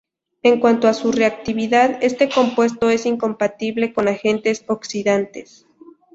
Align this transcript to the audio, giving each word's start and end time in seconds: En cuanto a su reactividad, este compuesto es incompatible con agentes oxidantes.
En 0.41 0.59
cuanto 0.59 0.87
a 0.87 0.95
su 0.95 1.11
reactividad, 1.11 1.99
este 2.03 2.27
compuesto 2.27 2.89
es 2.89 3.05
incompatible 3.05 3.93
con 3.93 4.07
agentes 4.07 4.65
oxidantes. 4.67 5.67